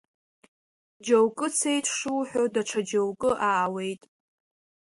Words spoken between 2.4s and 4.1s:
даҽа џьоукы аауеит.